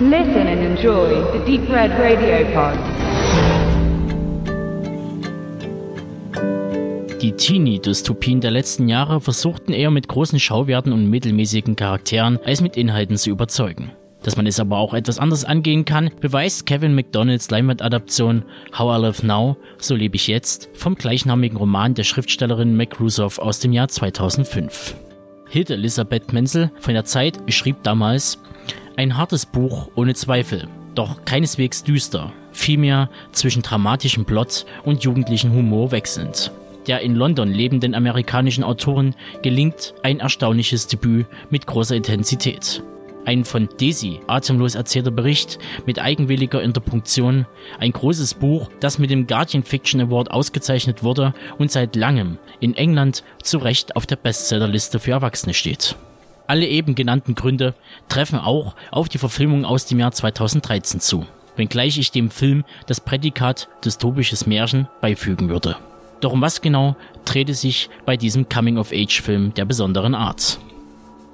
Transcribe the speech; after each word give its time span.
Listen 0.00 0.46
and 0.46 0.60
enjoy 0.60 1.08
the 1.32 1.40
Deep 1.44 1.68
Red 1.68 1.90
Radio 1.98 2.46
Pod. 2.54 2.78
Die 7.20 7.32
Teenie-Dystopien 7.32 8.40
der 8.40 8.52
letzten 8.52 8.88
Jahre 8.88 9.20
versuchten 9.20 9.72
eher 9.72 9.90
mit 9.90 10.06
großen 10.06 10.38
Schauwerten 10.38 10.92
und 10.92 11.10
mittelmäßigen 11.10 11.74
Charakteren 11.74 12.38
als 12.44 12.60
mit 12.60 12.76
Inhalten 12.76 13.16
zu 13.16 13.30
überzeugen. 13.30 13.90
Dass 14.22 14.36
man 14.36 14.46
es 14.46 14.60
aber 14.60 14.78
auch 14.78 14.94
etwas 14.94 15.18
anders 15.18 15.44
angehen 15.44 15.84
kann, 15.84 16.12
beweist 16.20 16.66
Kevin 16.66 16.94
McDonalds 16.94 17.50
Leinwandadaption 17.50 18.44
How 18.78 18.96
I 18.96 19.02
Live 19.02 19.24
Now, 19.24 19.56
So 19.78 19.96
lebe 19.96 20.14
ich 20.14 20.28
jetzt, 20.28 20.70
vom 20.74 20.94
gleichnamigen 20.94 21.58
Roman 21.58 21.94
der 21.94 22.04
Schriftstellerin 22.04 22.76
Mac 22.76 23.00
Rusoff 23.00 23.40
aus 23.40 23.58
dem 23.58 23.72
Jahr 23.72 23.88
2005. 23.88 24.94
Hilde 25.48 25.74
Elisabeth 25.74 26.32
Menzel 26.32 26.70
von 26.78 26.94
der 26.94 27.04
Zeit 27.04 27.38
schrieb 27.48 27.82
damals, 27.82 28.38
ein 28.98 29.16
hartes 29.16 29.46
Buch 29.46 29.90
ohne 29.94 30.14
Zweifel, 30.14 30.66
doch 30.96 31.24
keineswegs 31.24 31.84
düster, 31.84 32.32
vielmehr 32.50 33.08
zwischen 33.30 33.62
dramatischem 33.62 34.24
Plot 34.24 34.66
und 34.84 35.04
jugendlichem 35.04 35.52
Humor 35.52 35.92
wechselnd. 35.92 36.50
Der 36.88 37.00
in 37.00 37.14
London 37.14 37.52
lebenden 37.52 37.94
amerikanischen 37.94 38.64
Autorin 38.64 39.14
gelingt 39.40 39.94
ein 40.02 40.18
erstaunliches 40.18 40.88
Debüt 40.88 41.26
mit 41.48 41.64
großer 41.64 41.94
Intensität. 41.94 42.82
Ein 43.24 43.44
von 43.44 43.68
Daisy 43.78 44.18
atemlos 44.26 44.74
erzählter 44.74 45.12
Bericht 45.12 45.60
mit 45.86 46.00
eigenwilliger 46.00 46.60
Interpunktion, 46.60 47.46
ein 47.78 47.92
großes 47.92 48.34
Buch, 48.34 48.68
das 48.80 48.98
mit 48.98 49.10
dem 49.10 49.28
Guardian 49.28 49.62
Fiction 49.62 50.00
Award 50.00 50.32
ausgezeichnet 50.32 51.04
wurde 51.04 51.34
und 51.56 51.70
seit 51.70 51.94
langem 51.94 52.38
in 52.58 52.74
England 52.74 53.22
zu 53.44 53.58
Recht 53.58 53.94
auf 53.94 54.06
der 54.06 54.16
Bestsellerliste 54.16 54.98
für 54.98 55.12
Erwachsene 55.12 55.54
steht. 55.54 55.94
Alle 56.48 56.66
eben 56.66 56.94
genannten 56.94 57.34
Gründe 57.34 57.74
treffen 58.08 58.38
auch 58.38 58.74
auf 58.90 59.10
die 59.10 59.18
Verfilmung 59.18 59.66
aus 59.66 59.84
dem 59.84 60.00
Jahr 60.00 60.12
2013 60.12 60.98
zu, 60.98 61.26
wenngleich 61.56 61.98
ich 61.98 62.10
dem 62.10 62.30
Film 62.30 62.64
das 62.86 63.02
Prädikat 63.02 63.68
dystopisches 63.84 64.46
Märchen 64.46 64.88
beifügen 65.02 65.50
würde. 65.50 65.76
Doch 66.22 66.32
um 66.32 66.40
was 66.40 66.62
genau 66.62 66.96
dreht 67.26 67.50
es 67.50 67.60
sich 67.60 67.90
bei 68.06 68.16
diesem 68.16 68.48
Coming-of-Age-Film 68.48 69.52
der 69.54 69.66
besonderen 69.66 70.14
Art? 70.14 70.58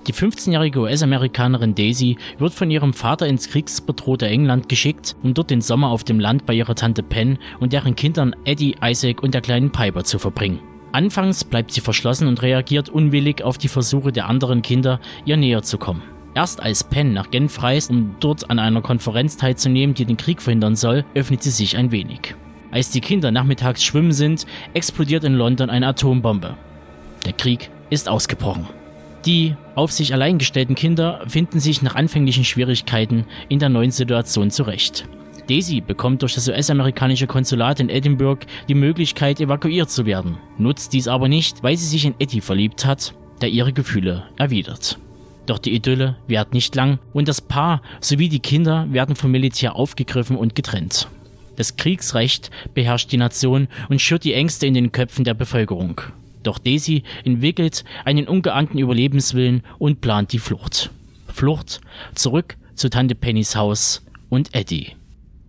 Die 0.08 0.12
15-jährige 0.12 0.80
US-Amerikanerin 0.80 1.76
Daisy 1.76 2.18
wird 2.38 2.52
von 2.52 2.70
ihrem 2.72 2.92
Vater 2.92 3.28
ins 3.28 3.48
kriegsbedrohte 3.48 4.26
England 4.26 4.68
geschickt, 4.68 5.14
um 5.22 5.32
dort 5.32 5.48
den 5.48 5.62
Sommer 5.62 5.90
auf 5.90 6.02
dem 6.02 6.18
Land 6.18 6.44
bei 6.44 6.54
ihrer 6.54 6.74
Tante 6.74 7.04
Pen 7.04 7.38
und 7.60 7.72
deren 7.72 7.94
Kindern 7.94 8.34
Eddie, 8.44 8.76
Isaac 8.82 9.22
und 9.22 9.32
der 9.32 9.42
kleinen 9.42 9.70
Piper 9.70 10.02
zu 10.02 10.18
verbringen. 10.18 10.58
Anfangs 10.94 11.42
bleibt 11.42 11.72
sie 11.72 11.80
verschlossen 11.80 12.28
und 12.28 12.40
reagiert 12.40 12.88
unwillig 12.88 13.42
auf 13.42 13.58
die 13.58 13.66
Versuche 13.66 14.12
der 14.12 14.28
anderen 14.28 14.62
Kinder, 14.62 15.00
ihr 15.24 15.36
näher 15.36 15.62
zu 15.62 15.76
kommen. 15.76 16.04
Erst 16.36 16.62
als 16.62 16.84
Penn 16.84 17.12
nach 17.12 17.32
Genf 17.32 17.60
reist, 17.64 17.90
um 17.90 18.14
dort 18.20 18.48
an 18.48 18.60
einer 18.60 18.80
Konferenz 18.80 19.36
teilzunehmen, 19.36 19.96
die 19.96 20.04
den 20.04 20.16
Krieg 20.16 20.40
verhindern 20.40 20.76
soll, 20.76 21.04
öffnet 21.16 21.42
sie 21.42 21.50
sich 21.50 21.76
ein 21.76 21.90
wenig. 21.90 22.36
Als 22.70 22.90
die 22.90 23.00
Kinder 23.00 23.32
nachmittags 23.32 23.82
schwimmen 23.82 24.12
sind, 24.12 24.46
explodiert 24.72 25.24
in 25.24 25.34
London 25.34 25.68
eine 25.68 25.88
Atombombe. 25.88 26.54
Der 27.26 27.32
Krieg 27.32 27.70
ist 27.90 28.08
ausgebrochen. 28.08 28.68
Die 29.26 29.56
auf 29.74 29.90
sich 29.90 30.12
allein 30.12 30.38
gestellten 30.38 30.76
Kinder 30.76 31.24
finden 31.26 31.58
sich 31.58 31.82
nach 31.82 31.96
anfänglichen 31.96 32.44
Schwierigkeiten 32.44 33.24
in 33.48 33.58
der 33.58 33.68
neuen 33.68 33.90
Situation 33.90 34.52
zurecht. 34.52 35.08
Daisy 35.48 35.80
bekommt 35.80 36.22
durch 36.22 36.34
das 36.34 36.48
US-amerikanische 36.48 37.26
Konsulat 37.26 37.80
in 37.80 37.88
Edinburgh 37.88 38.46
die 38.68 38.74
Möglichkeit, 38.74 39.40
evakuiert 39.40 39.90
zu 39.90 40.06
werden, 40.06 40.38
nutzt 40.58 40.92
dies 40.92 41.08
aber 41.08 41.28
nicht, 41.28 41.62
weil 41.62 41.76
sie 41.76 41.86
sich 41.86 42.04
in 42.04 42.14
Eddie 42.18 42.40
verliebt 42.40 42.84
hat, 42.84 43.14
der 43.40 43.50
ihre 43.50 43.72
Gefühle 43.72 44.24
erwidert. 44.36 44.98
Doch 45.46 45.58
die 45.58 45.74
Idylle 45.74 46.16
währt 46.26 46.54
nicht 46.54 46.74
lang 46.74 46.98
und 47.12 47.28
das 47.28 47.40
Paar 47.40 47.82
sowie 48.00 48.28
die 48.28 48.40
Kinder 48.40 48.86
werden 48.90 49.16
vom 49.16 49.30
Militär 49.30 49.76
aufgegriffen 49.76 50.36
und 50.36 50.54
getrennt. 50.54 51.08
Das 51.56 51.76
Kriegsrecht 51.76 52.50
beherrscht 52.72 53.12
die 53.12 53.16
Nation 53.16 53.68
und 53.88 54.00
schürt 54.00 54.24
die 54.24 54.34
Ängste 54.34 54.66
in 54.66 54.74
den 54.74 54.92
Köpfen 54.92 55.24
der 55.24 55.34
Bevölkerung. 55.34 56.00
Doch 56.42 56.58
Daisy 56.58 57.04
entwickelt 57.24 57.84
einen 58.04 58.26
ungeahnten 58.26 58.78
Überlebenswillen 58.78 59.62
und 59.78 60.00
plant 60.00 60.32
die 60.32 60.38
Flucht. 60.38 60.90
Flucht 61.28 61.80
zurück 62.14 62.56
zu 62.74 62.90
Tante 62.90 63.14
Pennys 63.14 63.56
Haus 63.56 64.04
und 64.30 64.54
Eddie. 64.54 64.92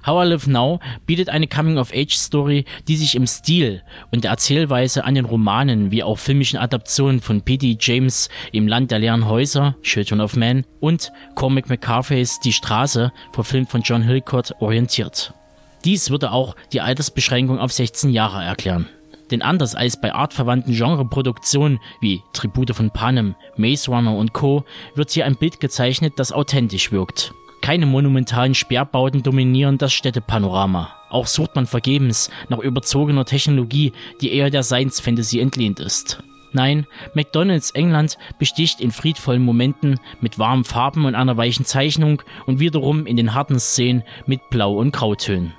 How 0.06 0.24
I 0.24 0.30
Live 0.30 0.46
Now 0.46 0.80
bietet 1.08 1.30
eine 1.30 1.48
Coming-of-Age-Story, 1.48 2.66
die 2.88 2.96
sich 2.96 3.16
im 3.16 3.26
Stil 3.26 3.82
und 4.12 4.24
der 4.24 4.32
Erzählweise 4.32 5.04
an 5.04 5.16
den 5.16 5.26
Romanen 5.26 5.90
wie 5.90 6.04
auch 6.04 6.20
filmischen 6.20 6.60
Adaptionen 6.60 7.22
von 7.22 7.42
P.D. 7.42 7.78
James 7.80 8.30
im 8.52 8.68
Land 8.68 8.92
der 8.92 9.00
leeren 9.00 9.28
Häuser, 9.28 9.76
Children 9.82 10.22
of 10.22 10.36
Men 10.36 10.66
und 10.80 11.12
Cormac 11.34 11.70
McCarthy's 11.70 12.40
Die 12.40 12.54
Straße, 12.54 13.12
verfilmt 13.34 13.72
von 13.72 13.82
John 13.82 14.04
Hillcourt, 14.04 14.54
orientiert. 14.60 15.34
Dies 15.86 16.12
würde 16.12 16.32
auch 16.32 16.56
die 16.72 16.82
Altersbeschränkung 16.82 17.60
auf 17.60 17.72
16 17.72 18.12
Jahre 18.12 18.44
erklären. 18.44 18.88
Denn 19.32 19.42
anders 19.42 19.74
als 19.74 20.00
bei 20.00 20.14
artverwandten 20.14 20.76
Genreproduktionen 20.76 21.80
wie 22.00 22.22
Tribute 22.34 22.76
von 22.76 22.92
Panem, 22.92 23.34
Maze 23.58 23.90
Runner 23.90 24.16
und 24.16 24.34
Co. 24.34 24.66
wird 24.94 25.10
hier 25.10 25.26
ein 25.26 25.36
Bild 25.36 25.60
gezeichnet, 25.60 26.14
das 26.18 26.32
authentisch 26.32 26.92
wirkt. 26.92 27.34
Keine 27.66 27.88
monumentalen 27.88 28.54
Sperrbauten 28.54 29.24
dominieren 29.24 29.80
das 29.80 29.92
Städtepanorama. 29.92 30.94
Auch 31.10 31.26
sucht 31.26 31.56
man 31.56 31.66
vergebens 31.66 32.30
nach 32.48 32.60
überzogener 32.60 33.26
Technologie, 33.26 33.92
die 34.22 34.34
eher 34.34 34.52
der 34.52 34.62
Science 34.62 35.00
Fantasy 35.00 35.40
entlehnt 35.40 35.80
ist. 35.80 36.22
Nein, 36.54 36.86
McDonalds 37.16 37.72
England 37.72 38.20
besticht 38.38 38.82
in 38.82 38.92
friedvollen 38.92 39.42
Momenten 39.42 40.00
mit 40.22 40.38
warmen 40.38 40.64
Farben 40.64 41.06
und 41.06 41.16
einer 41.16 41.38
weichen 41.38 41.66
Zeichnung 41.66 42.22
und 42.46 42.60
wiederum 42.60 43.08
in 43.08 43.18
den 43.18 43.34
harten 43.34 43.60
Szenen 43.60 44.04
mit 44.28 44.48
Blau- 44.52 44.78
und 44.78 44.92
Grautönen. 44.92 45.56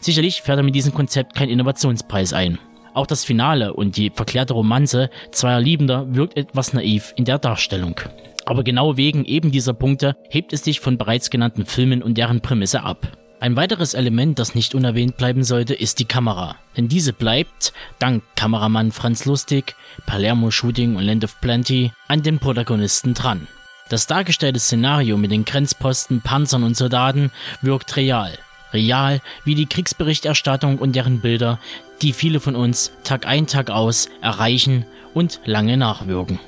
Sicherlich 0.00 0.40
fährt 0.40 0.60
er 0.60 0.64
mit 0.64 0.74
diesem 0.74 0.94
Konzept 0.94 1.34
keinen 1.34 1.50
Innovationspreis 1.50 2.32
ein. 2.32 2.58
Auch 2.94 3.06
das 3.06 3.26
Finale 3.26 3.74
und 3.74 3.98
die 3.98 4.08
verklärte 4.08 4.54
Romanze 4.54 5.10
zweier 5.30 5.60
Liebender 5.60 6.06
wirkt 6.14 6.38
etwas 6.38 6.72
naiv 6.72 7.12
in 7.16 7.26
der 7.26 7.38
Darstellung. 7.38 8.00
Aber 8.50 8.64
genau 8.64 8.96
wegen 8.96 9.24
eben 9.26 9.52
dieser 9.52 9.74
Punkte 9.74 10.16
hebt 10.28 10.52
es 10.52 10.64
sich 10.64 10.80
von 10.80 10.98
bereits 10.98 11.30
genannten 11.30 11.66
Filmen 11.66 12.02
und 12.02 12.18
deren 12.18 12.40
Prämisse 12.40 12.82
ab. 12.82 13.16
Ein 13.38 13.54
weiteres 13.54 13.94
Element, 13.94 14.40
das 14.40 14.56
nicht 14.56 14.74
unerwähnt 14.74 15.16
bleiben 15.16 15.44
sollte, 15.44 15.72
ist 15.72 16.00
die 16.00 16.04
Kamera. 16.04 16.56
Denn 16.76 16.88
diese 16.88 17.12
bleibt, 17.12 17.72
dank 18.00 18.24
Kameramann 18.34 18.90
Franz 18.90 19.24
Lustig, 19.24 19.76
Palermo 20.04 20.50
Shooting 20.50 20.96
und 20.96 21.04
Land 21.04 21.22
of 21.22 21.40
Plenty, 21.40 21.92
an 22.08 22.24
den 22.24 22.40
Protagonisten 22.40 23.14
dran. 23.14 23.46
Das 23.88 24.08
dargestellte 24.08 24.58
Szenario 24.58 25.16
mit 25.16 25.30
den 25.30 25.44
Grenzposten, 25.44 26.20
Panzern 26.20 26.64
und 26.64 26.76
Soldaten 26.76 27.30
wirkt 27.62 27.94
real. 27.94 28.36
Real 28.72 29.20
wie 29.44 29.54
die 29.54 29.66
Kriegsberichterstattung 29.66 30.78
und 30.78 30.96
deren 30.96 31.20
Bilder, 31.20 31.60
die 32.02 32.12
viele 32.12 32.40
von 32.40 32.56
uns 32.56 32.90
Tag 33.04 33.28
ein, 33.28 33.46
Tag 33.46 33.70
aus 33.70 34.08
erreichen 34.20 34.86
und 35.14 35.40
lange 35.44 35.76
nachwirken. 35.76 36.40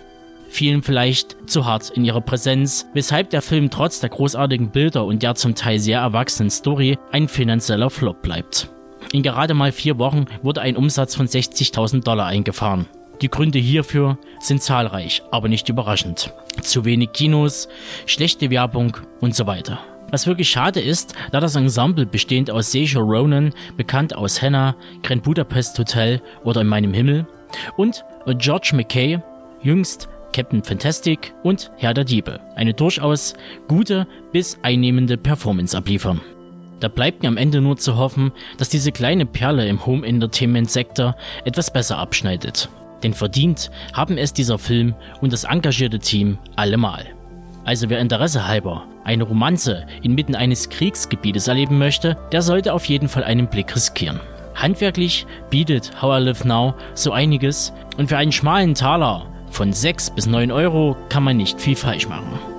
Vielen 0.52 0.82
vielleicht 0.82 1.48
zu 1.48 1.64
hart 1.64 1.88
in 1.88 2.04
ihrer 2.04 2.20
Präsenz, 2.20 2.86
weshalb 2.92 3.30
der 3.30 3.40
Film 3.40 3.70
trotz 3.70 4.00
der 4.00 4.10
großartigen 4.10 4.70
Bilder 4.70 5.06
und 5.06 5.22
der 5.22 5.34
zum 5.34 5.54
Teil 5.54 5.78
sehr 5.78 6.00
erwachsenen 6.00 6.50
Story 6.50 6.98
ein 7.10 7.26
finanzieller 7.26 7.88
Flop 7.88 8.20
bleibt. 8.20 8.68
In 9.14 9.22
gerade 9.22 9.54
mal 9.54 9.72
vier 9.72 9.98
Wochen 9.98 10.26
wurde 10.42 10.60
ein 10.60 10.76
Umsatz 10.76 11.14
von 11.14 11.26
60.000 11.26 12.04
Dollar 12.04 12.26
eingefahren. 12.26 12.84
Die 13.22 13.30
Gründe 13.30 13.58
hierfür 13.58 14.18
sind 14.40 14.62
zahlreich, 14.62 15.22
aber 15.30 15.48
nicht 15.48 15.70
überraschend. 15.70 16.34
Zu 16.60 16.84
wenig 16.84 17.12
Kinos, 17.12 17.70
schlechte 18.04 18.50
Werbung 18.50 18.98
und 19.22 19.34
so 19.34 19.46
weiter. 19.46 19.78
Was 20.10 20.26
wirklich 20.26 20.50
schade 20.50 20.80
ist, 20.80 21.14
da 21.30 21.40
das 21.40 21.56
Ensemble 21.56 22.04
bestehend 22.04 22.50
aus 22.50 22.72
Saoirse 22.72 22.98
Ronan, 22.98 23.54
bekannt 23.78 24.14
aus 24.14 24.42
Hannah, 24.42 24.76
Grand 25.02 25.22
Budapest 25.22 25.78
Hotel 25.78 26.20
oder 26.44 26.60
In 26.60 26.66
meinem 26.66 26.92
Himmel, 26.92 27.26
und 27.78 28.04
George 28.36 28.72
McKay, 28.74 29.18
jüngst 29.62 30.08
Captain 30.32 30.62
Fantastic 30.62 31.34
und 31.42 31.70
Herr 31.76 31.94
der 31.94 32.04
Diebe, 32.04 32.40
eine 32.54 32.74
durchaus 32.74 33.34
gute 33.68 34.06
bis 34.32 34.58
einnehmende 34.62 35.16
Performance 35.16 35.76
abliefern. 35.76 36.20
Da 36.80 36.88
bleibt 36.88 37.22
mir 37.22 37.28
am 37.28 37.36
Ende 37.36 37.60
nur 37.60 37.76
zu 37.76 37.96
hoffen, 37.96 38.32
dass 38.58 38.68
diese 38.68 38.90
kleine 38.90 39.24
Perle 39.24 39.68
im 39.68 39.86
Home 39.86 40.06
Entertainment 40.06 40.70
Sektor 40.70 41.14
etwas 41.44 41.72
besser 41.72 41.98
abschneidet. 41.98 42.68
Denn 43.02 43.14
verdient 43.14 43.70
haben 43.92 44.18
es 44.18 44.32
dieser 44.32 44.58
Film 44.58 44.94
und 45.20 45.32
das 45.32 45.44
engagierte 45.44 45.98
Team 45.98 46.38
allemal. 46.56 47.06
Also 47.64 47.88
wer 47.88 48.00
Interesse 48.00 48.48
halber 48.48 48.84
eine 49.04 49.24
Romanze 49.24 49.86
inmitten 50.02 50.34
eines 50.34 50.68
Kriegsgebietes 50.68 51.48
erleben 51.48 51.78
möchte, 51.78 52.16
der 52.32 52.42
sollte 52.42 52.72
auf 52.72 52.84
jeden 52.86 53.08
Fall 53.08 53.24
einen 53.24 53.48
Blick 53.48 53.74
riskieren. 53.74 54.20
Handwerklich 54.54 55.26
bietet 55.50 56.02
How 56.02 56.20
I 56.20 56.24
Live 56.24 56.44
Now 56.44 56.74
so 56.94 57.12
einiges 57.12 57.72
und 57.96 58.08
für 58.08 58.16
einen 58.16 58.32
schmalen 58.32 58.74
Taler 58.74 59.26
von 59.52 59.72
6 59.72 60.10
bis 60.10 60.26
9 60.26 60.50
Euro 60.50 60.96
kann 61.08 61.22
man 61.22 61.36
nicht 61.36 61.60
viel 61.60 61.76
falsch 61.76 62.08
machen. 62.08 62.51